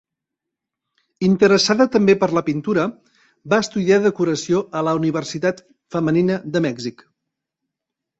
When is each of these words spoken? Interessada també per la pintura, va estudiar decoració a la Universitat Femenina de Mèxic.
Interessada 1.25 1.85
també 1.95 2.15
per 2.23 2.29
la 2.37 2.41
pintura, 2.47 2.85
va 3.53 3.59
estudiar 3.65 3.99
decoració 4.05 4.63
a 4.79 4.81
la 4.89 4.95
Universitat 5.01 5.61
Femenina 5.97 6.39
de 6.57 6.63
Mèxic. 6.69 7.05